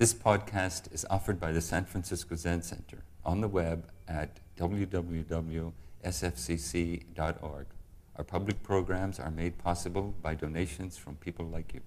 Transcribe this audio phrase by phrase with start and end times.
[0.00, 4.86] This podcast is offered by the San Francisco Zen Center on the web at www.sfzc.org.
[8.16, 11.82] Our public programs are made possible by donations from people like you.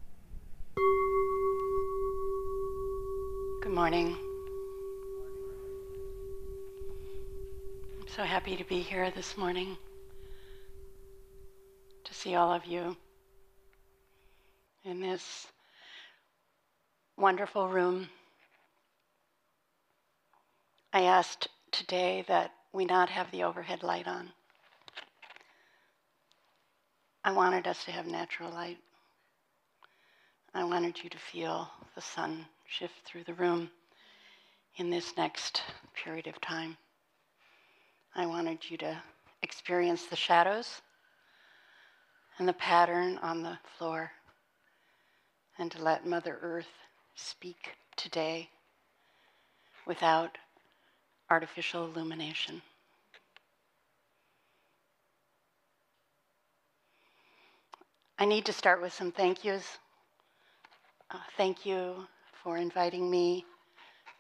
[3.64, 4.16] Good morning.
[8.00, 9.76] I'm so happy to be here this morning
[12.04, 12.96] to see all of you
[14.86, 15.48] in this
[17.18, 18.10] wonderful room.
[20.92, 24.32] I asked today that we not have the overhead light on.
[27.24, 28.78] I wanted us to have natural light.
[30.54, 33.70] I wanted you to feel the sun shift through the room
[34.78, 36.78] in this next period of time.
[38.16, 39.02] I wanted you to
[39.42, 40.82] experience the shadows
[42.38, 44.12] and the pattern on the floor
[45.58, 46.68] and to let Mother Earth
[47.16, 48.50] speak today
[49.86, 50.38] without
[51.30, 52.62] artificial illumination.
[58.18, 59.80] I need to start with some thank yous.
[61.12, 62.08] Uh, thank you
[62.44, 63.46] for inviting me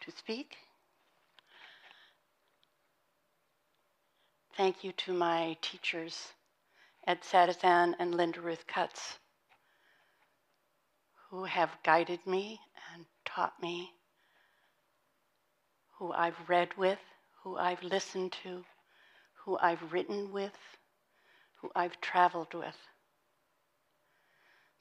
[0.01, 0.57] to speak.
[4.57, 6.33] Thank you to my teachers,
[7.07, 9.17] Ed Sattizahn and Linda Ruth Cutts,
[11.29, 12.59] who have guided me
[13.33, 13.91] taught me,
[15.97, 16.99] who I've read with,
[17.43, 18.63] who I've listened to,
[19.45, 20.57] who I've written with,
[21.61, 22.75] who I've traveled with.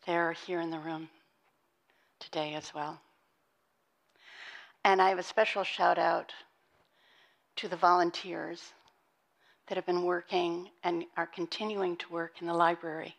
[0.06, 1.08] They're here in the room
[2.18, 3.00] today as well.
[4.84, 6.32] And I have a special shout out
[7.56, 8.72] to the volunteers
[9.68, 13.14] that have been working and are continuing to work in the library.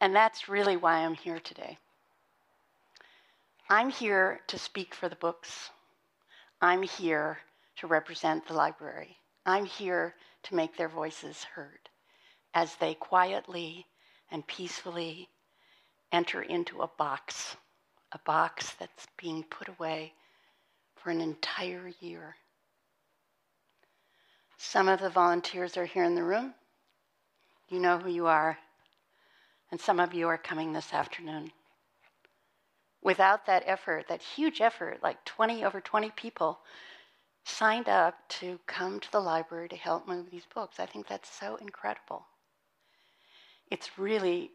[0.00, 1.78] And that's really why I'm here today.
[3.68, 5.70] I'm here to speak for the books.
[6.60, 7.38] I'm here
[7.76, 9.16] to represent the library.
[9.46, 11.88] I'm here to make their voices heard
[12.52, 13.86] as they quietly
[14.30, 15.28] and peacefully
[16.12, 17.56] enter into a box,
[18.12, 20.12] a box that's being put away
[20.96, 22.36] for an entire year.
[24.58, 26.54] Some of the volunteers are here in the room.
[27.68, 28.58] You know who you are.
[29.70, 31.50] And some of you are coming this afternoon.
[33.04, 36.58] Without that effort, that huge effort, like 20 over 20 people
[37.44, 40.80] signed up to come to the library to help move these books.
[40.80, 42.26] I think that's so incredible.
[43.70, 44.50] It's really,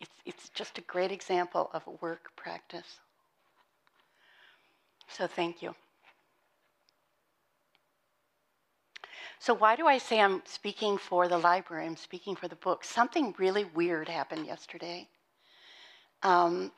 [0.00, 2.98] it's, it's just a great example of work practice.
[5.08, 5.74] So thank you.
[9.38, 11.86] So, why do I say I'm speaking for the library?
[11.86, 12.82] I'm speaking for the book.
[12.82, 15.06] Something really weird happened yesterday.
[16.22, 16.72] Um,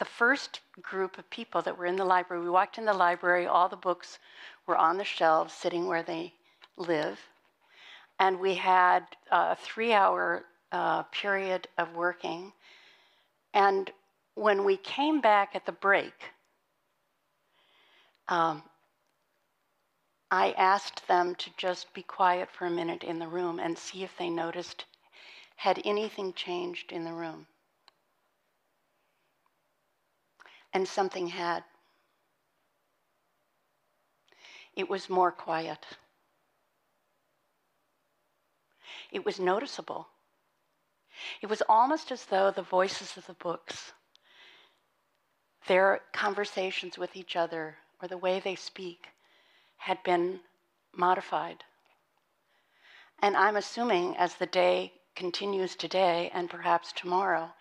[0.00, 3.46] the first group of people that were in the library, we walked in the library,
[3.46, 4.18] all the books
[4.66, 6.32] were on the shelves, sitting where they
[6.78, 7.20] live.
[8.18, 12.52] And we had a three hour uh, period of working.
[13.52, 13.90] And
[14.36, 16.14] when we came back at the break,
[18.28, 18.62] um,
[20.30, 24.02] I asked them to just be quiet for a minute in the room and see
[24.02, 24.86] if they noticed
[25.56, 27.46] had anything changed in the room.
[30.72, 31.64] And something had.
[34.74, 35.84] It was more quiet.
[39.10, 40.08] It was noticeable.
[41.42, 43.92] It was almost as though the voices of the books,
[45.66, 49.08] their conversations with each other, or the way they speak,
[49.76, 50.40] had been
[50.92, 51.64] modified.
[53.18, 57.52] And I'm assuming as the day continues today and perhaps tomorrow,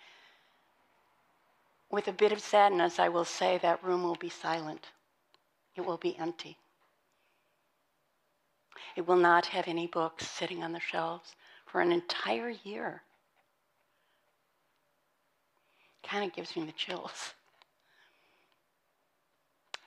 [1.91, 4.87] with a bit of sadness, I will say that room will be silent.
[5.75, 6.57] It will be empty.
[8.95, 11.35] It will not have any books sitting on the shelves
[11.65, 13.01] for an entire year.
[16.03, 17.33] Kind of gives me the chills.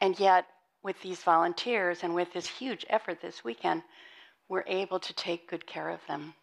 [0.00, 0.46] And yet,
[0.82, 3.82] with these volunteers and with this huge effort this weekend,
[4.48, 6.34] we're able to take good care of them.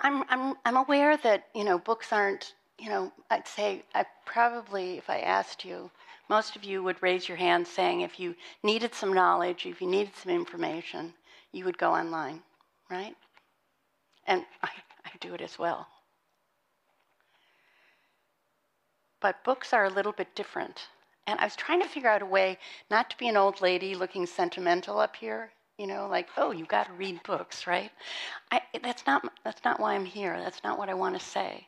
[0.00, 4.98] I'm, I'm, I'm aware that, you know, books aren't, you know, I'd say I probably,
[4.98, 5.90] if I asked you,
[6.28, 9.88] most of you would raise your hand saying if you needed some knowledge, if you
[9.88, 11.14] needed some information,
[11.52, 12.42] you would go online,
[12.90, 13.14] right?
[14.26, 14.70] And I,
[15.04, 15.86] I do it as well.
[19.20, 20.88] but books are a little bit different.
[21.26, 22.58] And I was trying to figure out a way
[22.90, 26.64] not to be an old lady looking sentimental up here, you know, like, oh, you
[26.64, 27.90] got to read books, right?
[28.50, 30.38] I, that's, not, that's not why I'm here.
[30.38, 31.66] That's not what I want to say.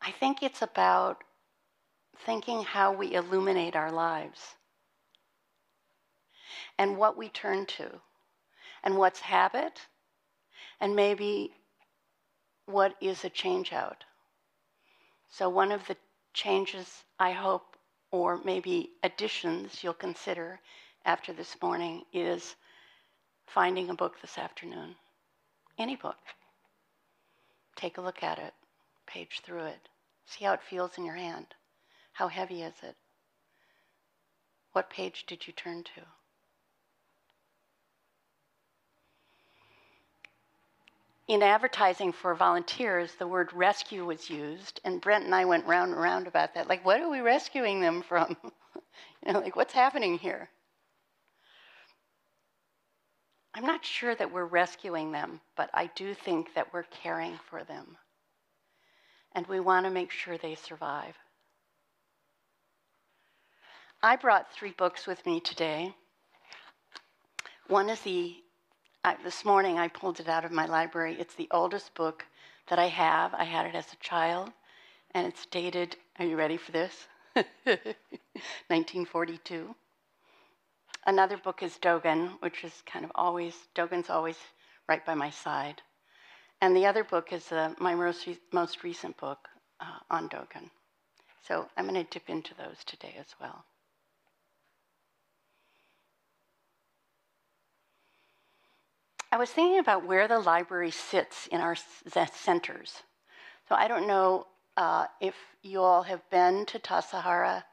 [0.00, 1.22] I think it's about
[2.24, 4.54] thinking how we illuminate our lives
[6.78, 7.90] and what we turn to
[8.82, 9.80] and what's habit
[10.80, 11.52] and maybe
[12.66, 14.04] what is a change out.
[15.30, 15.96] So, one of the
[16.32, 17.76] changes I hope,
[18.10, 20.60] or maybe additions you'll consider
[21.04, 22.56] after this morning, is
[23.46, 24.94] finding a book this afternoon.
[25.78, 26.18] Any book.
[27.76, 28.54] Take a look at it,
[29.06, 29.88] page through it,
[30.26, 31.46] see how it feels in your hand.
[32.12, 32.96] How heavy is it?
[34.72, 36.02] What page did you turn to?
[41.28, 45.92] in advertising for volunteers, the word rescue was used, and Brent and I went round
[45.92, 46.68] and round about that.
[46.68, 48.36] Like, what are we rescuing them from?
[49.26, 50.48] you know, like, what's happening here?
[53.58, 57.64] I'm not sure that we're rescuing them, but I do think that we're caring for
[57.64, 57.96] them.
[59.32, 61.16] And we want to make sure they survive.
[64.00, 65.92] I brought three books with me today.
[67.66, 68.36] One is the
[69.24, 71.16] this morning I pulled it out of my library.
[71.18, 72.26] It's the oldest book
[72.68, 73.34] that I have.
[73.34, 74.52] I had it as a child,
[75.10, 77.08] and it's dated, are you ready for this?
[77.34, 79.74] 1942.
[81.08, 84.36] Another book is Dogen, which is kind of always, Dogen's always
[84.90, 85.80] right by my side.
[86.60, 89.38] And the other book is uh, my most, re- most recent book
[89.80, 90.68] uh, on Dogen.
[91.40, 93.64] So I'm going to dip into those today as well.
[99.32, 101.76] I was thinking about where the library sits in our
[102.34, 103.02] centers.
[103.66, 104.46] So I don't know
[104.76, 107.64] uh, if you all have been to Tassajara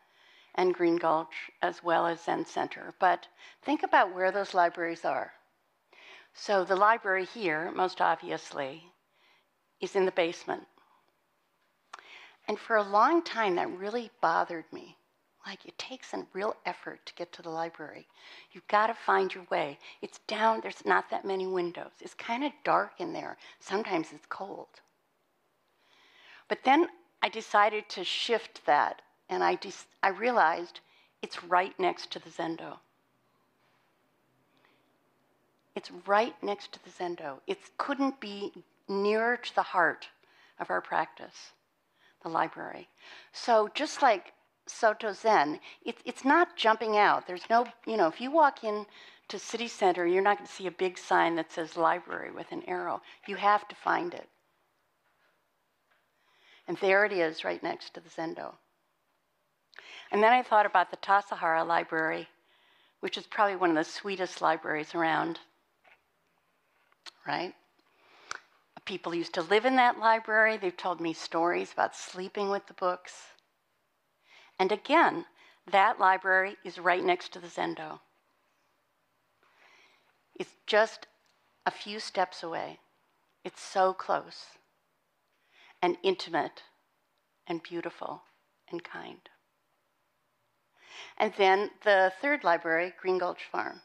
[0.55, 3.27] and Green Gulch as well as Zen Center, but
[3.61, 5.33] think about where those libraries are.
[6.33, 8.83] So the library here, most obviously,
[9.79, 10.63] is in the basement.
[12.47, 14.97] And for a long time, that really bothered me.
[15.45, 18.07] Like it takes a real effort to get to the library.
[18.51, 19.77] You've got to find your way.
[20.01, 21.91] It's down, there's not that many windows.
[22.01, 23.37] It's kind of dark in there.
[23.59, 24.67] Sometimes it's cold.
[26.47, 26.87] But then
[27.21, 29.71] I decided to shift that, and I, de-
[30.03, 30.79] I realized
[31.21, 32.77] it's right next to the Zendo.
[35.75, 37.39] It's right next to the Zendo.
[37.47, 38.53] It couldn't be
[38.87, 40.07] nearer to the heart
[40.59, 41.51] of our practice,
[42.23, 42.87] the library.
[43.33, 44.33] So just like
[44.67, 47.27] Soto Zen, it, it's not jumping out.
[47.27, 48.85] There's no, you know, if you walk in
[49.27, 52.51] to city center, you're not going to see a big sign that says library with
[52.51, 53.01] an arrow.
[53.27, 54.27] You have to find it.
[56.67, 58.53] And there it is right next to the Zendo.
[60.11, 62.27] And then I thought about the Tassajara Library,
[62.99, 65.39] which is probably one of the sweetest libraries around,
[67.27, 67.53] right?
[68.85, 70.57] People used to live in that library.
[70.57, 73.13] They've told me stories about sleeping with the books.
[74.59, 75.25] And again,
[75.71, 77.99] that library is right next to the Zendo.
[80.35, 81.07] It's just
[81.65, 82.79] a few steps away.
[83.43, 84.45] It's so close
[85.81, 86.63] and intimate
[87.47, 88.23] and beautiful
[88.69, 89.29] and kind.
[91.17, 93.81] And then the third library, Green Gulch Farm.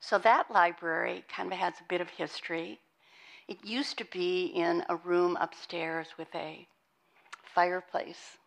[0.00, 2.80] So that library kind of has a bit of history.
[3.48, 6.66] It used to be in a room upstairs with a
[7.42, 8.38] fireplace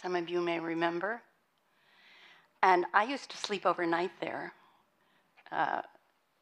[0.00, 1.22] some of you may remember.
[2.62, 4.52] And I used to sleep overnight there
[5.52, 5.82] uh,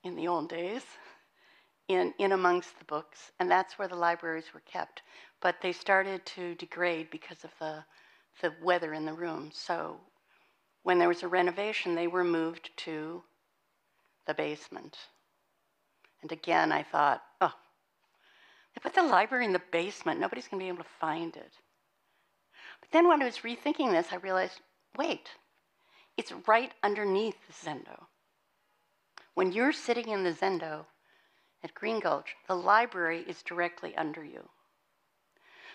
[0.05, 0.83] in the old days,
[1.89, 5.03] in, in amongst the books, and that's where the libraries were kept.
[5.41, 7.85] But they started to degrade because of the,
[8.41, 9.51] the weather in the room.
[9.53, 10.01] So
[10.83, 13.23] when there was a renovation, they were moved to
[14.27, 14.97] the basement.
[16.23, 17.55] And again, I thought, oh,
[18.75, 20.21] they put the library in the basement.
[20.21, 21.53] Nobody's going to be able to find it.
[22.81, 24.61] But then when I was rethinking this, I realized
[24.97, 25.31] wait,
[26.17, 28.07] it's right underneath the Zendo.
[29.35, 30.87] When you're sitting in the Zendo
[31.63, 34.49] at Green Gulch, the library is directly under you.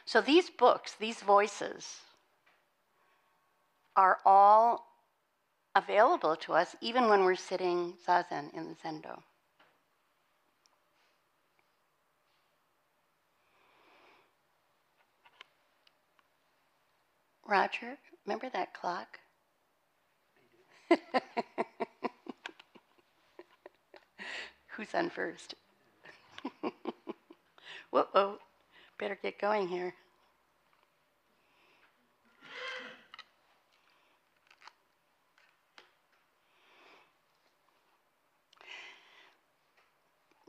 [0.06, 2.02] So these books, these voices,
[3.96, 4.86] are all
[5.76, 9.22] available to us even when we're sitting zazen in the Zendo.
[17.48, 19.20] Roger, remember that clock?
[24.70, 25.56] Who's on first?
[27.92, 28.38] Whoa,
[29.00, 29.94] better get going here.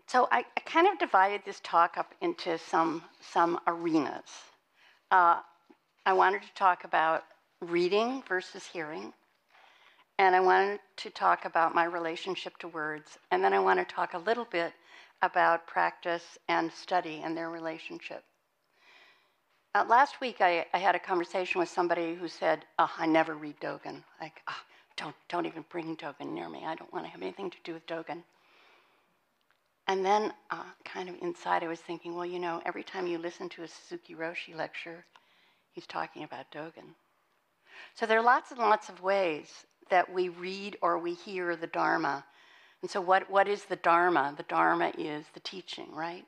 [0.06, 4.30] So I, I, kind of divided this talk up into some some arenas.
[5.10, 5.40] Uh,
[6.06, 7.24] I wanted to talk about
[7.60, 9.12] reading versus hearing.
[10.18, 13.18] And I wanted to talk about my relationship to words.
[13.30, 14.72] And then I want to talk a little bit
[15.22, 18.22] about practice and study and their relationship.
[19.74, 23.34] Uh, last week, I, I, had a conversation with somebody who said, oh, I never
[23.34, 24.04] read Dogen.
[24.20, 24.60] Like, oh,
[24.96, 26.64] don't, don't even bring Dogen near me.
[26.64, 28.22] I don't want to have anything to do with Dogen.
[29.86, 33.18] And then, uh, kind of inside, I was thinking, well, you know, every time you
[33.18, 35.04] listen to a Suzuki Roshi lecture,
[35.72, 36.94] he's talking about Dogen.
[37.94, 41.66] So there are lots and lots of ways that we read or we hear the
[41.66, 42.24] Dharma.
[42.80, 44.34] And so, what, what is the Dharma?
[44.36, 46.24] The Dharma is the teaching, right?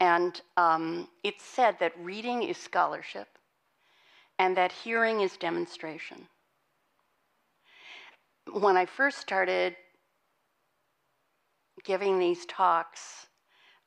[0.00, 3.28] And um, it's said that reading is scholarship
[4.38, 6.28] and that hearing is demonstration.
[8.52, 9.76] When I first started
[11.88, 13.28] giving these talks,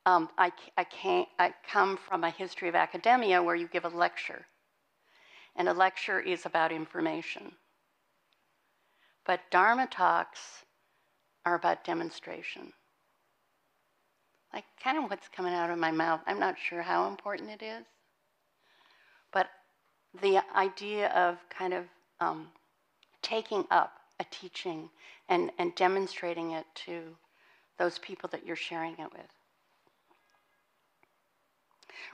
[0.07, 3.89] um, I, I, came, I come from a history of academia where you give a
[3.89, 4.47] lecture.
[5.55, 7.51] And a lecture is about information.
[9.23, 10.65] But Dharma talks
[11.45, 12.73] are about demonstration.
[14.51, 16.21] Like, kind of what's coming out of my mouth.
[16.25, 17.85] I'm not sure how important it is.
[19.31, 19.47] But
[20.23, 21.85] the idea of kind of
[22.19, 22.47] um,
[23.21, 24.89] taking up a teaching
[25.29, 27.15] and, and demonstrating it to
[27.77, 29.31] those people that you're sharing it with.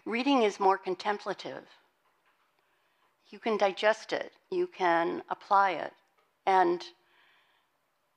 [0.06, 1.64] Reading is more contemplative.
[3.30, 5.94] You can digest it, you can apply it,
[6.46, 6.84] and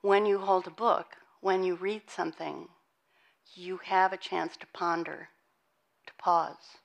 [0.02, 2.68] when you hold a book, when you read something,
[3.54, 5.28] you have a chance to ponder,
[6.06, 6.78] to pause,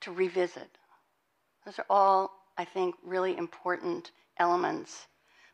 [0.00, 0.76] to revisit.
[1.64, 5.06] Those are all, I think, really important elements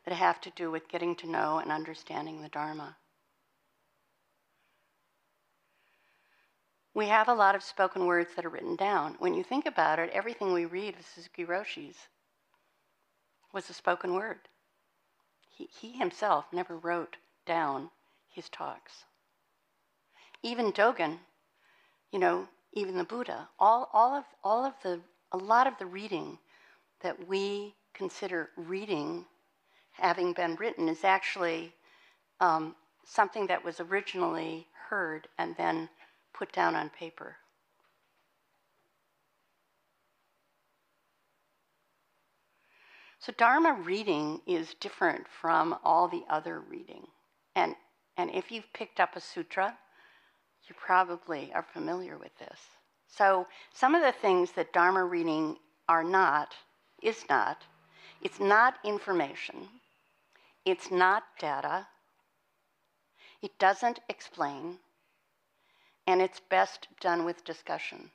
[0.05, 2.97] that have to do with getting to know and understanding the Dharma.
[6.95, 9.17] We have a lot of spoken words that are written down.
[9.19, 11.97] When you think about it, everything we read of Suzuki Roshi's
[13.53, 14.39] was a spoken word.
[15.51, 17.91] He, he himself never wrote down
[18.29, 19.05] his talks.
[20.43, 21.19] Even Dogen,
[22.13, 25.01] you know, even the Buddha, all, all, of, all of the,
[25.33, 26.39] a lot of the reading
[27.01, 29.25] that we consider reading
[29.95, 31.73] having been written is actually
[32.41, 32.75] um,
[33.05, 35.89] something that was originally heard and then
[36.33, 37.37] put down on paper.
[43.19, 47.07] So Dharma reading is different from all the other reading.
[47.57, 47.75] And,
[48.19, 49.79] and if you've picked up a sutra,
[50.69, 52.61] you probably are familiar with this.
[53.07, 55.57] So some of the things that Dharma reading
[55.89, 56.55] are not,
[57.03, 57.63] is not,
[58.21, 59.69] it's not information,
[60.65, 61.87] it's not data,
[63.43, 64.79] it doesn't explain,
[66.07, 68.11] and it's best done with discussion.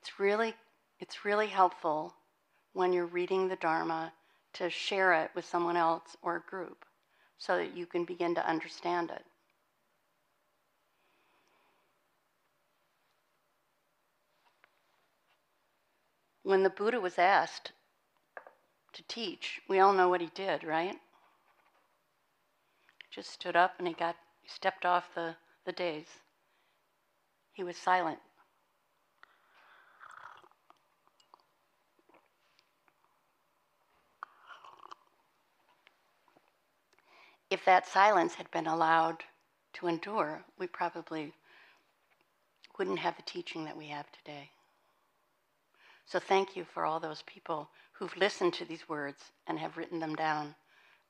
[0.00, 0.54] It's really,
[1.00, 2.14] it's really helpful
[2.72, 4.12] when you're reading the Dharma
[4.54, 6.84] to share it with someone else or a group
[7.38, 9.24] so that you can begin to understand it.
[16.44, 17.72] When the Buddha was asked
[18.92, 20.96] to teach, we all know what he did, right?
[23.10, 26.06] Just stood up and he got stepped off the, the days.
[27.52, 28.18] He was silent.
[37.52, 39.22] if that silence had been allowed
[39.74, 41.34] to endure, we probably
[42.78, 44.50] wouldn't have the teaching that we have today.
[46.06, 49.98] So thank you for all those people who've listened to these words and have written
[50.00, 50.54] them down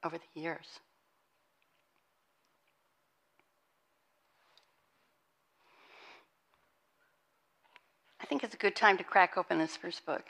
[0.05, 0.67] over the years.
[8.21, 10.25] I think it's a good time to crack open this first book.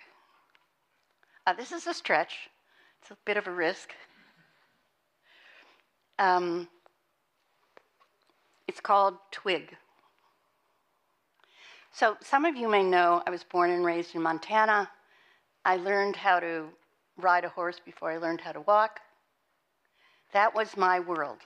[1.46, 2.48] Uh, this is a stretch,
[3.00, 3.90] it's a bit of a risk.
[6.18, 6.68] Um,
[8.68, 9.76] it's called Twig.
[11.94, 14.90] So, some of you may know I was born and raised in Montana.
[15.66, 16.68] I learned how to
[17.18, 19.00] ride a horse before I learned how to walk.
[20.32, 21.40] That was my world.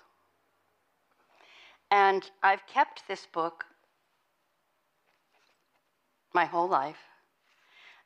[1.90, 3.64] And I've kept this book
[6.32, 6.96] my whole life.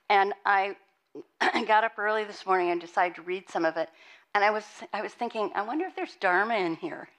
[0.08, 0.76] And I
[1.66, 3.90] got up early this morning and decided to read some of it.
[4.34, 7.10] And I was, I was thinking, I wonder if there's Dharma in here.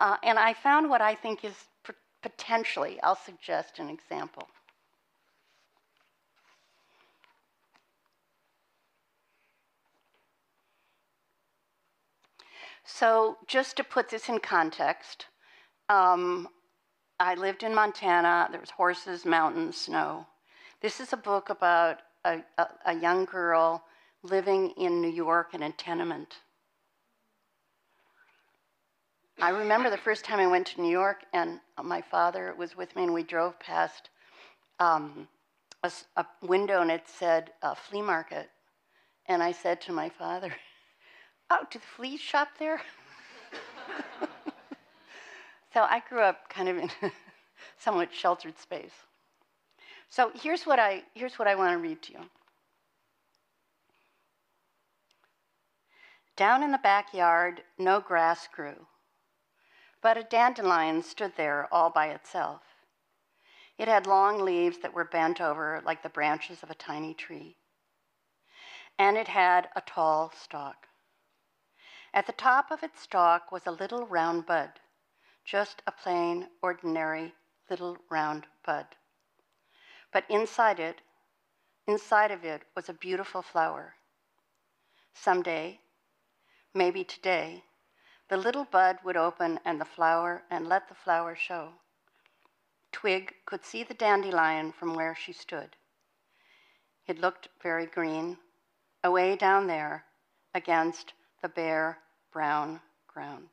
[0.00, 1.54] Uh, and I found what I think is
[2.24, 4.48] potentially, I'll suggest an example.
[12.82, 15.26] So, just to put this in context,
[15.90, 16.48] um,
[17.20, 18.48] I lived in Montana.
[18.50, 20.26] There was horses, mountains, snow.
[20.80, 23.84] This is a book about a, a, a young girl
[24.22, 26.36] living in New York in a tenement.
[29.40, 32.94] I remember the first time I went to New York, and my father was with
[32.94, 34.10] me, and we drove past
[34.78, 35.26] um,
[35.82, 38.48] a, a, window, and it said uh, flea market.
[39.26, 40.54] And I said to my father,
[41.50, 42.80] "Oh, do the fleas shop there?"
[45.72, 47.10] so I grew up kind of in a
[47.78, 48.94] somewhat sheltered space.
[50.08, 52.20] So here's what I here's what I want to read to you.
[56.36, 58.86] Down in the backyard, no grass grew,
[60.04, 62.60] but a dandelion stood there all by itself.
[63.78, 67.56] It had long leaves that were bent over like the branches of a tiny tree.
[68.98, 70.88] And it had a tall stalk.
[72.12, 74.72] At the top of its stalk was a little round bud,
[75.42, 77.32] just a plain, ordinary
[77.70, 78.86] little round bud.
[80.12, 81.00] But inside it,
[81.86, 83.94] inside of it was a beautiful flower.
[85.14, 85.80] Someday,
[86.74, 87.64] maybe today,
[88.28, 91.68] the little bud would open and the flower and let the flower show.
[92.92, 95.76] Twig could see the dandelion from where she stood.
[97.06, 98.38] It looked very green,
[99.02, 100.04] away down there
[100.54, 101.12] against
[101.42, 101.98] the bare
[102.32, 103.48] brown ground.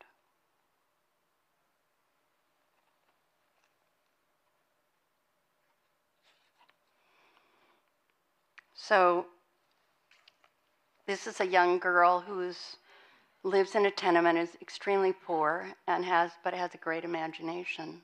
[8.73, 9.27] So,
[11.05, 12.39] this is a young girl who
[13.43, 18.01] lives in a tenement, is extremely poor, and has but has a great imagination.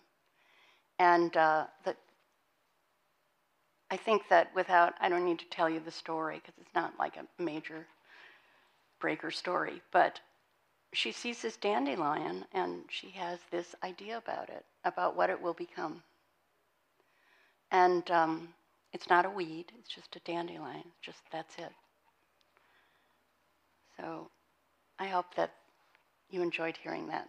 [1.00, 1.98] And uh, that
[3.90, 6.94] I think that without, I don't need to tell you the story because it's not
[7.00, 7.86] like a major
[9.00, 10.20] breaker story, but
[10.94, 15.54] she sees this dandelion and she has this idea about it, about what it will
[15.54, 16.02] become.
[17.72, 18.50] And um,
[18.94, 21.72] it's not a weed, it's just a dandelion, just that's it.
[23.98, 24.30] So
[25.00, 25.54] I hope that
[26.30, 27.28] you enjoyed hearing that.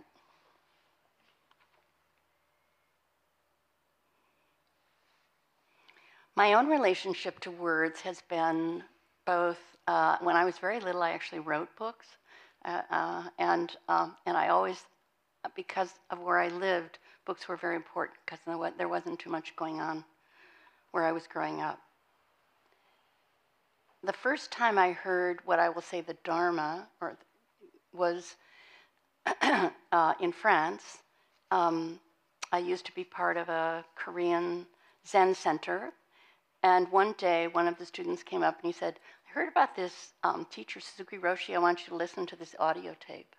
[6.34, 8.82] My own relationship to words has been
[9.26, 12.06] both, uh, when I was very little, I actually wrote books.
[12.64, 14.84] Uh, uh, and, um, and I always,
[15.54, 18.38] because of where I lived, books were very important because
[18.78, 20.04] there wasn't too much going on
[20.92, 21.80] where I was growing up.
[24.04, 27.18] The first time I heard what I will say the Dharma or
[27.98, 28.36] was
[29.92, 30.98] uh, in France.
[31.50, 32.00] Um,
[32.52, 34.66] I used to be part of a Korean
[35.06, 35.92] Zen center.
[36.62, 39.76] And one day, one of the students came up and he said, I heard about
[39.76, 41.54] this um, teacher, Suzuki Roshi.
[41.54, 43.34] I want you to listen to this audio tape.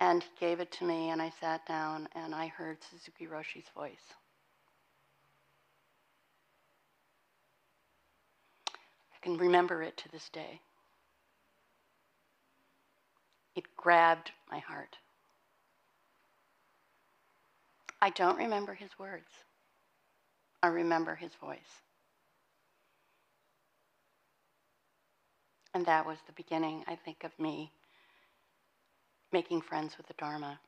[0.00, 3.68] And he gave it to me, and I sat down and I heard Suzuki Roshi's
[3.74, 4.12] voice.
[8.68, 10.60] I can remember it to this day.
[13.54, 14.98] It grabbed my heart.
[18.02, 19.30] I don't remember his words.
[20.62, 21.82] I remember his voice.
[25.72, 27.72] And that was the beginning, I think, of me
[29.32, 30.60] making friends with the Dharma.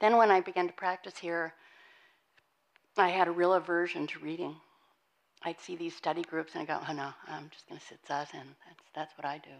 [0.00, 1.54] Then, when I began to practice here,
[2.96, 4.56] I had a real aversion to reading.
[5.44, 8.00] I'd see these study groups and I go, oh no, I'm just going to sit
[8.08, 8.46] zazen.
[8.66, 9.50] That's, that's what I do.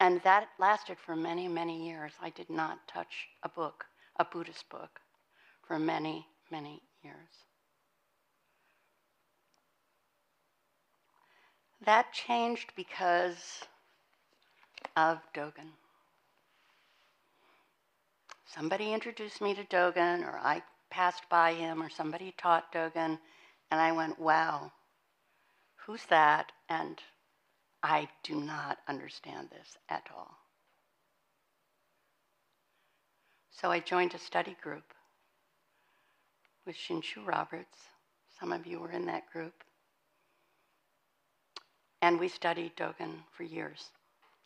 [0.00, 2.12] And that lasted for many, many years.
[2.22, 3.84] I did not touch a book,
[4.18, 5.00] a Buddhist book,
[5.66, 7.28] for many, many years.
[11.84, 13.64] That changed because
[14.96, 15.70] of Dogen.
[18.46, 23.18] Somebody introduced me to Dogen, or I passed by him, or somebody taught Dogen,
[23.70, 24.72] and I went, wow,
[25.76, 26.52] who's that?
[26.68, 26.98] And
[27.82, 30.36] I do not understand this at all.
[33.50, 34.94] So I joined a study group
[36.66, 37.78] with Shinshu Roberts.
[38.38, 39.64] Some of you were in that group.
[42.00, 43.90] And we studied Dogen for years,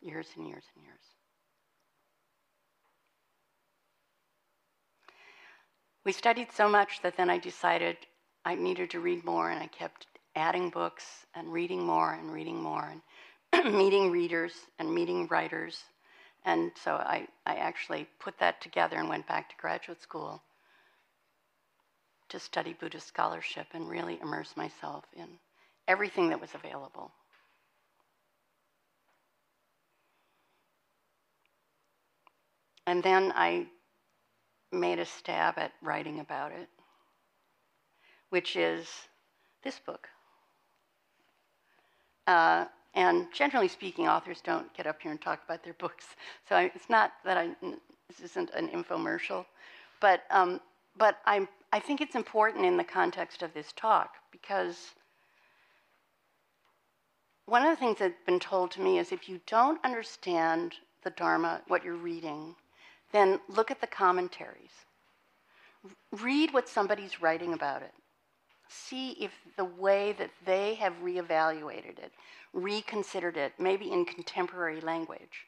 [0.00, 1.04] years and years and years.
[6.04, 7.96] We studied so much that then I decided
[8.44, 12.61] I needed to read more, and I kept adding books and reading more and reading
[12.61, 12.92] more
[13.52, 15.85] and meeting readers and meeting writers.
[16.44, 20.42] And so I, I actually put that together and went back to graduate school
[22.31, 25.28] to study Buddhist scholarship and really immerse myself in
[25.87, 27.12] everything that was available.
[32.87, 33.66] And then I
[34.72, 36.68] made a stab at writing about it,
[38.32, 38.88] which is
[39.62, 40.08] this book.
[42.26, 42.64] Uh,
[42.94, 46.06] and generally speaking, authors don't get up here and talk about their books.
[46.48, 47.50] So I, it's not that I,
[48.08, 49.44] this isn't an infomercial,
[50.00, 50.60] but, um,
[50.96, 54.94] but I'm, I think it's important in the context of this talk because
[57.44, 60.72] one of the things that's been told to me is if you don't understand
[61.04, 62.54] the Dharma, what you're reading,
[63.12, 64.72] then look at the commentaries.
[66.22, 67.92] Read what somebody's writing about it.
[68.74, 72.12] See if the way that they have reevaluated it,
[72.52, 75.46] reconsidered it, maybe in contemporary language,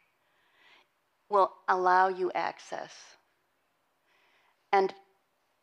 [1.30, 2.92] will allow you access.
[4.72, 4.94] And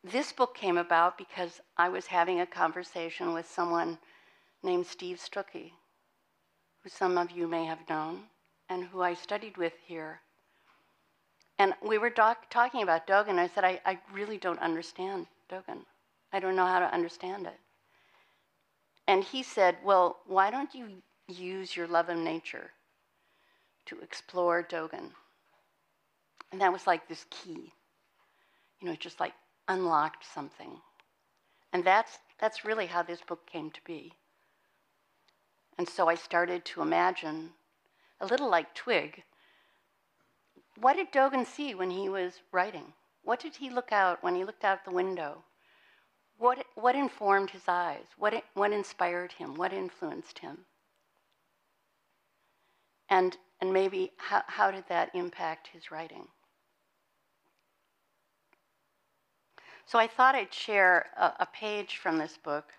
[0.02, 3.98] this book came about because I was having a conversation with someone
[4.62, 5.72] named Steve Stücky,
[6.82, 8.24] who some of you may have known,
[8.68, 10.20] and who I studied with here.
[11.58, 13.38] And we were doc- talking about Dogen.
[13.38, 15.84] I said, I, I really don't understand Dogen.
[16.32, 17.58] I don't know how to understand it.
[19.06, 22.70] And he said, Well, why don't you use your love of nature
[23.86, 25.10] to explore Dogen?
[26.50, 27.72] And that was like this key.
[28.80, 29.34] You know, it just like
[29.68, 30.78] unlocked something.
[31.72, 34.12] And that's, that's really how this book came to be.
[35.78, 37.50] And so I started to imagine,
[38.20, 39.22] a little like Twig,
[40.78, 42.92] what did Dogen see when he was writing?
[43.22, 45.44] What did he look out when he looked out the window?
[46.42, 48.02] What, what informed his eyes?
[48.18, 49.54] What, what inspired him?
[49.54, 50.58] What influenced him?
[53.08, 56.26] And, and maybe how, how did that impact his writing?
[59.86, 62.72] So I thought I'd share a, a page from this book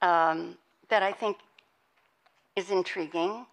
[0.00, 0.56] um,
[0.88, 1.36] that I think
[2.56, 3.44] is intriguing.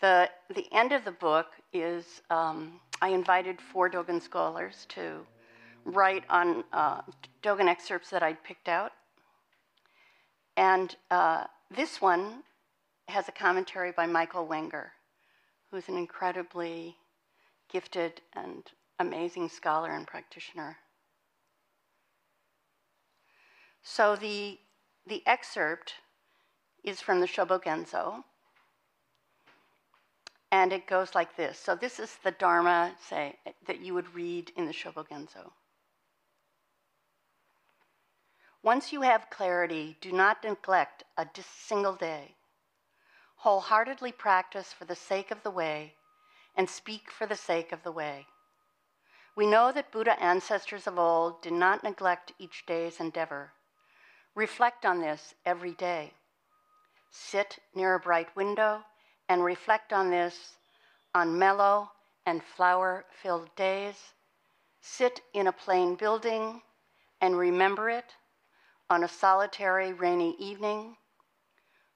[0.00, 5.26] The, the end of the book is um, I invited four Dogen scholars to
[5.84, 7.02] write on uh,
[7.42, 8.92] Dogen excerpts that I'd picked out.
[10.56, 12.42] And uh, this one
[13.08, 14.92] has a commentary by Michael Wenger,
[15.70, 16.96] who's an incredibly
[17.70, 18.62] gifted and
[18.98, 20.76] amazing scholar and practitioner.
[23.82, 24.58] So the,
[25.06, 25.94] the excerpt
[26.84, 28.22] is from the Shobogenzo,
[30.52, 31.58] and it goes like this.
[31.58, 35.50] So this is the Dharma, say, that you would read in the Shobogenzo.
[38.62, 42.36] Once you have clarity, do not neglect a single day.
[43.38, 45.94] Wholeheartedly practice for the sake of the way
[46.54, 48.26] and speak for the sake of the way.
[49.34, 53.52] We know that Buddha ancestors of old did not neglect each day's endeavor.
[54.36, 56.12] Reflect on this every day.
[57.10, 58.84] Sit near a bright window
[59.28, 60.56] and reflect on this
[61.14, 61.90] on mellow
[62.26, 63.96] and flower filled days.
[64.80, 66.62] Sit in a plain building
[67.20, 68.14] and remember it
[68.92, 70.94] on a solitary rainy evening.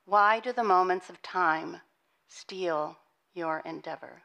[0.06, 1.82] Why do the moments of time
[2.26, 2.96] steal
[3.34, 4.22] your endeavor?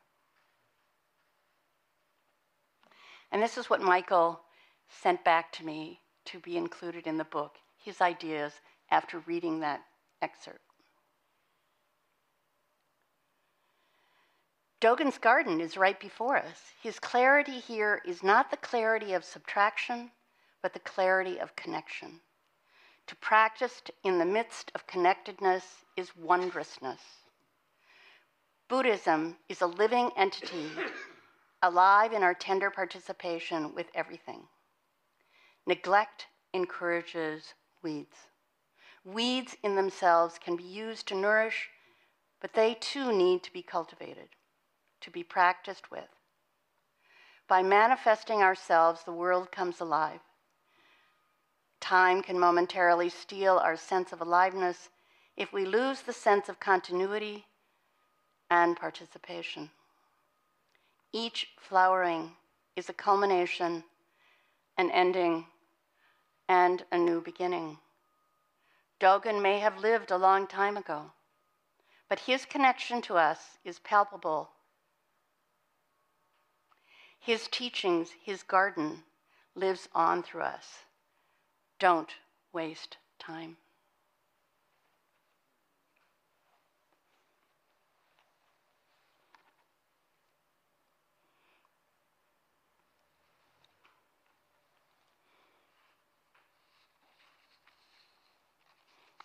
[3.30, 4.40] And this is what Michael
[4.88, 8.54] sent back to me to be included in the book, his ideas
[8.90, 9.82] after reading that
[10.22, 10.62] excerpt.
[14.80, 16.72] Dogen's garden is right before us.
[16.82, 20.12] His clarity here is not the clarity of subtraction,
[20.62, 22.22] but the clarity of connection.
[23.08, 25.64] To practice in the midst of connectedness
[25.98, 27.02] is wondrousness.
[28.68, 30.72] Buddhism is a living entity
[31.62, 34.48] alive in our tender participation with everything.
[35.68, 38.28] Neglect encourages weeds.
[39.04, 41.70] Weeds in themselves can be used to nourish,
[42.40, 44.30] but they too need to be cultivated,
[45.02, 46.10] to be practiced with.
[47.48, 50.22] By manifesting ourselves, the world comes alive.
[51.82, 54.90] Time can momentarily steal our sense of aliveness
[55.36, 57.46] if we lose the sense of continuity
[58.50, 59.72] and participation.
[61.12, 62.32] Each flowering
[62.76, 63.84] is a culmination,
[64.78, 65.48] an ending,
[66.48, 67.80] and a new beginning.
[69.00, 71.12] Dogen may have lived a long time ago,
[72.08, 74.52] but his connection to us is palpable.
[77.20, 79.04] His teachings, his garden,
[79.56, 80.84] lives on through us.
[81.82, 82.14] Don't
[82.54, 83.58] waste time.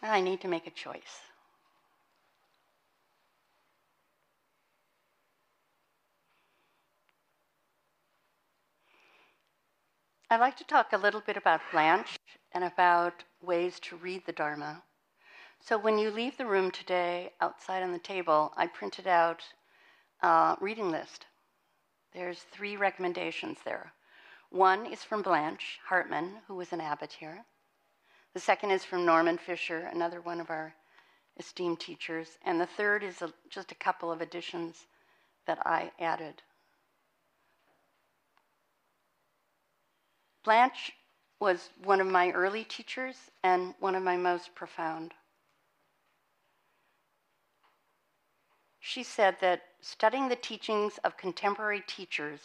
[0.00, 1.02] I need to make a choice.
[10.30, 12.16] I'd like to talk a little bit about Blanche
[12.56, 14.82] and about ways to read the Dharma.
[15.60, 19.42] So, when you leave the room today, outside on the table, I printed out
[20.22, 21.26] a reading list.
[22.14, 23.92] There's three recommendations there.
[24.48, 27.44] One is from Blanche Hartman, who was an abbot here.
[28.32, 30.74] The second is from Norman Fischer, another one of our
[31.38, 32.38] esteemed teachers.
[32.42, 34.86] And the third is a, just a couple of additions
[35.46, 36.40] that I added.
[40.42, 40.92] Blanche
[41.40, 45.12] was one of my early teachers and one of my most profound.
[48.80, 52.40] She said that studying the teachings of contemporary teachers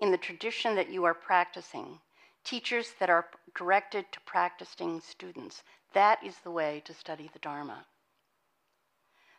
[0.00, 1.98] in the tradition that you are practicing,
[2.44, 7.86] teachers that are directed to practicing students, that is the way to study the Dharma.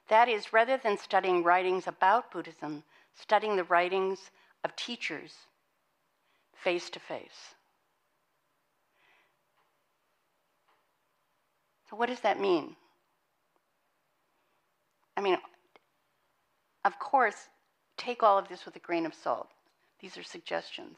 [0.09, 2.83] That is, rather than studying writings about Buddhism,
[3.15, 4.31] studying the writings
[4.63, 5.33] of teachers
[6.53, 7.55] face to face.
[11.95, 12.75] What does that mean?
[15.15, 15.37] I mean,
[16.83, 17.49] of course,
[17.97, 19.49] take all of this with a grain of salt.
[19.99, 20.97] These are suggestions.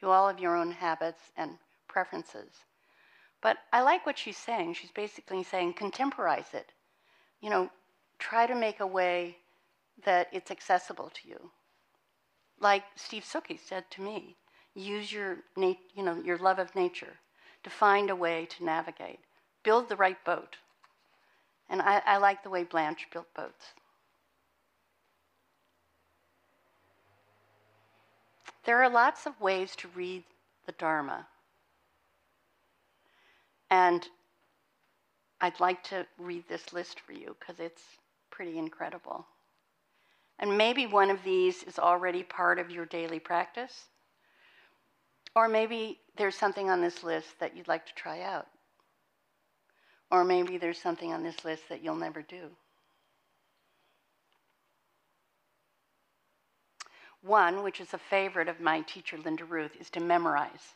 [0.00, 2.52] You all have your own habits and preferences.
[3.42, 4.74] But I like what she's saying.
[4.74, 6.72] She's basically saying contemporize it.
[7.40, 7.70] You know,
[8.18, 9.36] try to make a way
[10.04, 11.50] that it's accessible to you.
[12.60, 14.36] Like Steve Stücky said to me,
[14.74, 17.18] use your, you know, your love of nature
[17.64, 19.20] to find a way to navigate.
[19.62, 20.56] Build the right boat.
[21.68, 23.74] And I, I like the way Blanche built boats.
[28.64, 30.24] There are lots of ways to read
[30.66, 31.26] the Dharma.
[33.70, 34.06] And
[35.40, 37.82] I'd like to read this list for you because it's
[38.30, 39.26] pretty incredible.
[40.38, 43.86] And maybe one of these is already part of your daily practice.
[45.34, 48.48] Or maybe there's something on this list that you'd like to try out.
[50.10, 52.50] Or maybe there's something on this list that you'll never do.
[57.22, 60.74] One, which is a favorite of my teacher, Linda Ruth, is to memorize.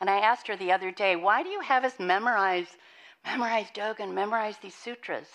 [0.00, 2.68] And I asked her the other day, why do you have us memorize,
[3.24, 5.26] memorize Dogen, memorize these sutras?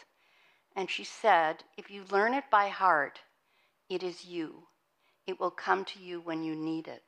[0.75, 3.19] And she said, if you learn it by heart,
[3.89, 4.67] it is you.
[5.27, 7.03] It will come to you when you need it.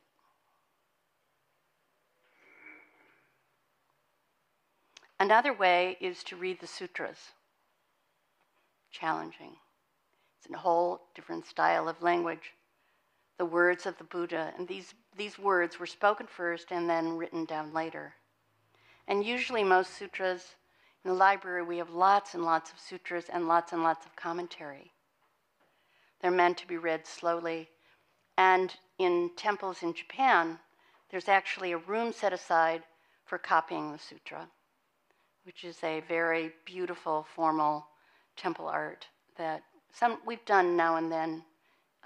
[5.24, 7.32] Another way is to read the sutras.
[8.92, 9.56] Challenging.
[10.38, 12.52] It's a whole different style of language.
[13.38, 17.46] The words of the Buddha, and these, these words were spoken first and then written
[17.46, 18.16] down later.
[19.08, 20.56] And usually, most sutras
[21.06, 24.18] in the library, we have lots and lots of sutras and lots and lots of
[24.18, 24.92] commentary.
[26.20, 27.70] They're meant to be read slowly.
[28.38, 30.60] And in temples in Japan,
[31.10, 32.84] there's actually a room set aside
[33.24, 34.50] for copying the sutra,
[35.44, 37.86] which is a very beautiful, formal
[38.36, 41.44] temple art that some we've done now and then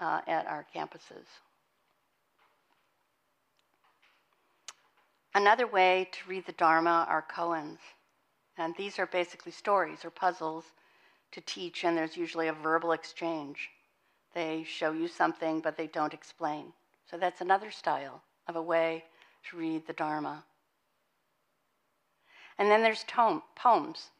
[0.00, 1.26] uh, at our campuses.
[5.34, 7.78] Another way to read the Dharma are koans.
[8.56, 10.64] And these are basically stories or puzzles
[11.30, 13.70] to teach, and there's usually a verbal exchange.
[14.34, 16.72] They show you something, but they don't explain.
[17.08, 19.04] So that's another style of a way
[19.48, 20.44] to read the Dharma.
[22.58, 24.10] And then there's tome, poems.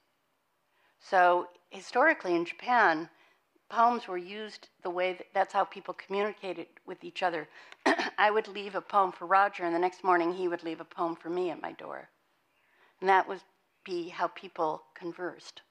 [1.01, 3.09] So historically in Japan,
[3.69, 7.49] poems were used the way that, that's how people communicated with each other.
[8.19, 10.85] I would leave a poem for Roger, and the next morning he would leave a
[10.85, 12.09] poem for me at my door.
[13.01, 13.43] And that would
[13.85, 15.63] be how people conversed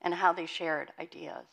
[0.00, 1.46] and how they shared ideas.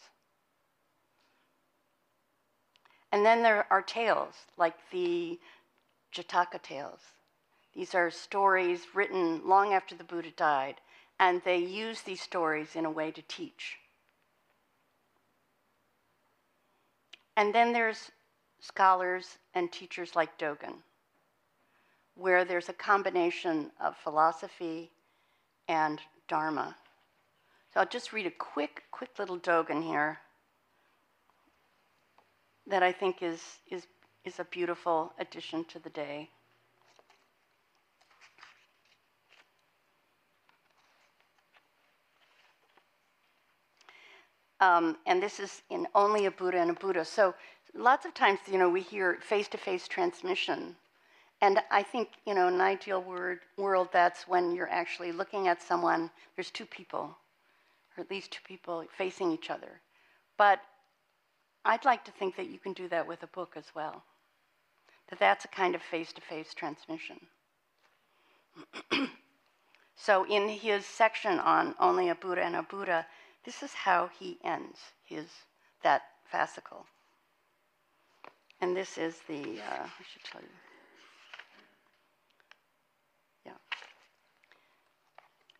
[3.11, 5.39] And then there are tales, like the
[6.13, 6.99] Jataka tales.
[7.75, 10.75] These are stories written long after the Buddha died,
[11.19, 13.77] and they use these stories in a way to teach.
[17.35, 18.11] And then there's
[18.61, 20.75] scholars and teachers like Dogen,
[22.15, 24.91] where there's a combination of philosophy
[25.67, 26.77] and Dharma.
[27.73, 30.19] So I'll just read a quick, quick little Dogen here
[32.67, 33.85] that I think is, is,
[34.23, 36.29] is a beautiful addition to the day.
[44.59, 47.03] Um, and this is in only a Buddha and a Buddha.
[47.05, 47.35] So
[47.73, 50.75] lots of times, you know, we hear face-to-face transmission
[51.41, 55.47] and I think, you know, in an ideal word, world, that's when you're actually looking
[55.47, 57.17] at someone, there's two people,
[57.95, 59.81] or at least two people facing each other.
[60.37, 60.59] But
[61.65, 64.03] I'd like to think that you can do that with a book as well.
[65.09, 67.19] That that's a kind of face to face transmission.
[69.95, 73.05] so, in his section on only a Buddha and a Buddha,
[73.45, 75.27] this is how he ends his
[75.83, 76.01] that
[76.33, 76.85] fascicle.
[78.59, 80.47] And this is the, uh, I should tell you.
[83.45, 83.51] Yeah.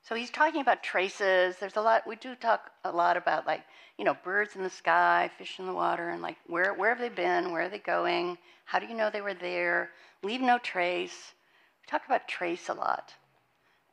[0.02, 1.58] So he's talking about traces.
[1.58, 3.62] There's a lot, we do talk a lot about like,
[3.98, 7.00] you know, birds in the sky, fish in the water, and like where, where have
[7.00, 7.52] they been?
[7.52, 8.38] Where are they going?
[8.66, 9.92] How do you know they were there?
[10.24, 11.34] Leave no trace.
[11.82, 13.14] We talk about trace a lot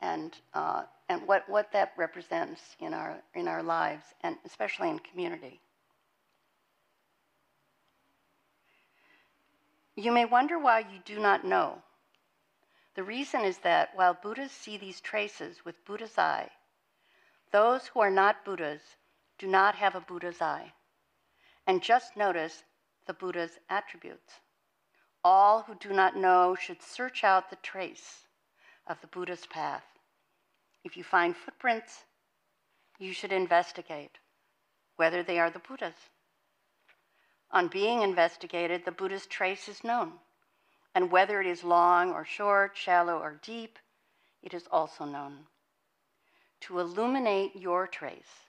[0.03, 4.99] and, uh, and what, what that represents in our, in our lives, and especially in
[4.99, 5.61] community.
[9.95, 11.79] You may wonder why you do not know.
[12.95, 16.51] The reason is that while Buddhas see these traces with Buddha's eye,
[17.53, 18.81] those who are not Buddhas
[19.39, 20.73] do not have a Buddha's eye.
[21.67, 22.65] And just notice
[23.07, 24.41] the Buddha's attributes.
[25.23, 28.27] All who do not know should search out the trace
[28.87, 29.85] of the Buddha's path.
[30.85, 32.05] If you find footprints,
[32.99, 34.19] you should investigate
[34.97, 35.95] whether they are the Buddha's.
[37.51, 40.13] On being investigated, the Buddha's trace is known,
[40.95, 43.79] and whether it is long or short, shallow or deep,
[44.43, 45.47] it is also known.
[46.63, 48.49] To illuminate your trace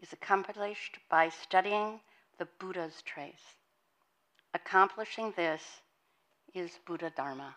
[0.00, 2.00] is accomplished by studying
[2.38, 3.56] the Buddha's trace.
[4.54, 5.62] Accomplishing this
[6.54, 7.54] is Buddha Dharma.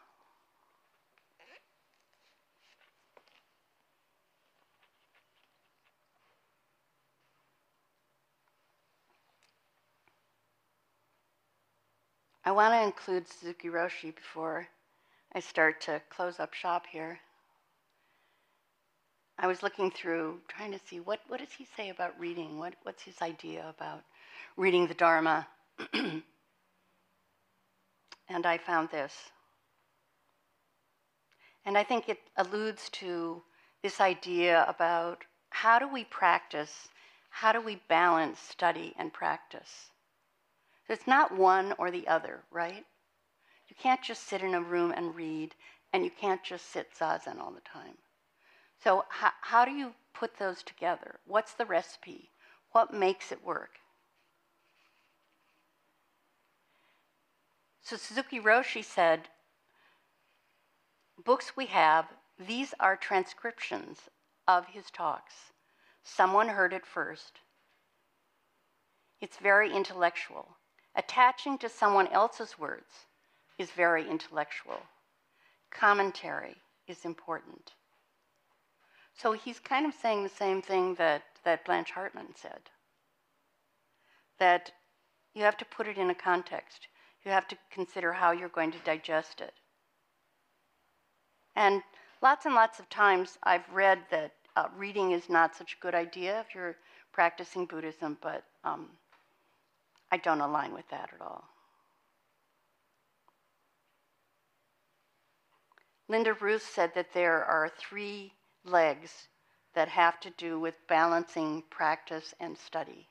[12.44, 14.68] I want to include Suzuki Roshi before
[15.34, 17.20] I start to close up shop here.
[19.38, 22.58] I was looking through, trying to see what, what does he say about reading?
[22.58, 24.04] What, what's his idea about
[24.58, 25.48] reading the Dharma?
[25.94, 26.24] and
[28.28, 29.14] I found this.
[31.64, 33.44] And I think it alludes to
[33.84, 36.90] this idea about how do we practice,
[37.30, 39.92] how do we balance study and practice?
[40.92, 42.86] It's not one or the other, right?
[43.68, 45.56] You can't just sit in a room and read,
[45.94, 47.98] and you can't just sit zazen all the time.
[48.84, 51.20] So, how, how do you put those together?
[51.26, 52.32] What's the recipe?
[52.72, 53.72] What makes it work?
[57.82, 59.30] So, Suzuki Roshi said,
[61.24, 62.06] Books we have,
[62.40, 64.10] these are transcriptions
[64.48, 65.34] of his talks.
[66.04, 67.40] Someone heard it first.
[69.22, 70.58] It's very intellectual.
[70.96, 73.06] Attaching to someone else's words
[73.58, 74.80] is very intellectual.
[75.72, 76.56] Commentary
[76.88, 77.72] is important.
[79.14, 82.60] So he's kind of saying the same thing that, that Blanche Hartman said
[84.40, 84.72] that
[85.36, 86.88] you have to put it in a context,
[87.24, 89.54] you have to consider how you're going to digest it.
[91.56, 91.84] And
[92.22, 95.96] lots and lots of times I've read that uh, reading is not such a good
[95.96, 96.76] idea if you're
[97.14, 98.90] practicing Buddhism, but um,
[100.12, 101.44] I don't align with that at all.
[106.08, 108.34] Linda Ruth said that there are three
[108.66, 109.30] legs
[109.74, 113.08] that have to do with balancing practice and study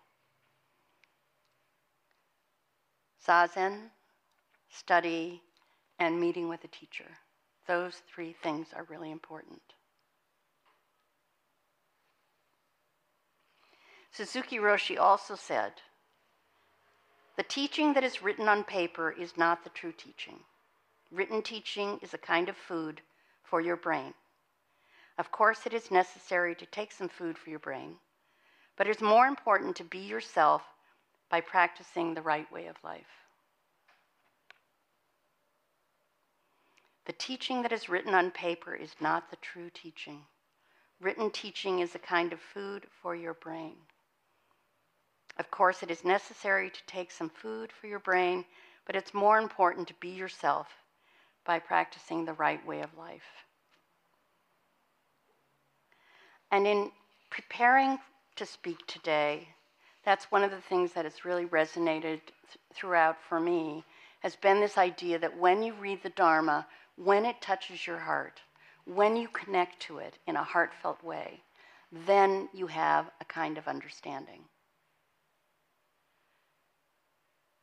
[3.26, 3.90] zazen,
[4.70, 5.42] study,
[5.98, 7.18] and meeting with a teacher.
[7.66, 9.60] Those three things are really important.
[14.10, 15.72] Suzuki Roshi also said
[17.40, 20.40] the teaching that is written on paper is not the true teaching.
[21.10, 23.00] Written teaching is a kind of food
[23.42, 24.12] for your brain.
[25.16, 27.94] Of course, it is necessary to take some food for your brain,
[28.76, 30.60] but it is more important to be yourself
[31.30, 33.24] by practicing the right way of life.
[37.06, 40.26] The teaching that is written on paper is not the true teaching.
[41.00, 43.76] Written teaching is a kind of food for your brain.
[45.40, 48.44] Of course, it is necessary to take some food for your brain,
[48.84, 50.68] but it's more important to be yourself
[51.46, 53.46] by practicing the right way of life.
[56.50, 56.92] And in
[57.30, 57.98] preparing
[58.36, 59.48] to speak today,
[60.04, 63.82] that's one of the things that has really resonated th- throughout for me
[64.20, 66.66] has been this idea that when you read the Dharma,
[66.96, 68.42] when it touches your heart,
[68.84, 71.42] when you connect to it in a heartfelt way,
[71.90, 74.49] then you have a kind of understanding.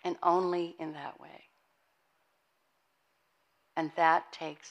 [0.08, 1.43] And only in that way.
[3.76, 4.70] And that takes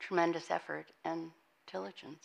[0.00, 1.32] tremendous effort and
[1.70, 2.24] diligence.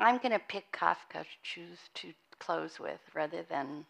[0.00, 3.86] I'm going to pick Kafka, to choose to close with, rather than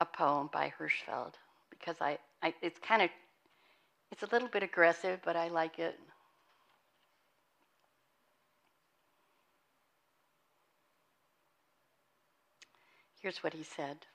[0.00, 1.32] a poem by Hirshfield,
[1.70, 3.10] because I, I it's kind of,
[4.10, 5.98] it's a little bit aggressive, but I like it.
[13.20, 14.06] Here's what he said.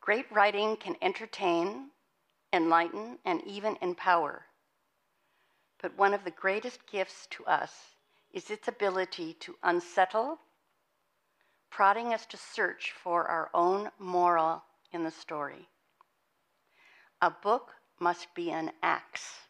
[0.00, 1.90] Great writing can entertain,
[2.52, 4.44] enlighten, and even empower.
[5.80, 7.72] But one of the greatest gifts to us
[8.32, 10.38] is its ability to unsettle,
[11.70, 14.62] prodding us to search for our own moral
[14.92, 15.68] in the story.
[17.20, 17.70] A book
[18.00, 19.46] must be an axe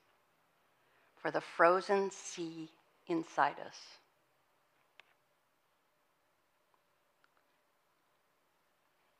[1.20, 2.70] for the frozen sea
[3.06, 3.76] inside us.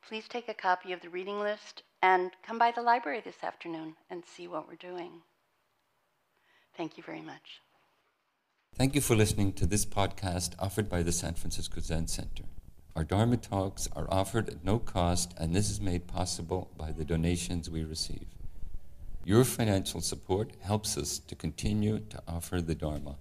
[0.07, 3.95] Please take a copy of the reading list and come by the library this afternoon
[4.09, 5.11] and see what we're doing.
[6.75, 7.61] Thank you very much.
[8.75, 12.43] Thank you for listening to this podcast offered by the San Francisco Zen Center.
[12.95, 17.03] Our Dharma talks are offered at no cost, and this is made possible by the
[17.03, 18.27] donations we receive.
[19.25, 23.15] Your financial support helps us to continue to offer the Dharma.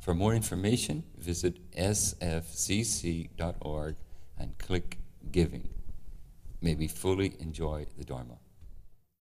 [0.00, 2.36] For more information, visit sfzc.org
[4.38, 4.98] and click
[5.30, 5.70] Giving.
[6.60, 8.41] May we fully enjoy the Dharma.